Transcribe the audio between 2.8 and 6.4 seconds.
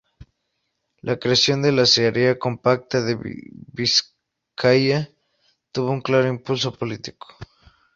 de Bizkaia tuvo un claro